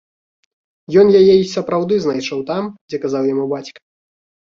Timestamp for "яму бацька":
3.33-3.79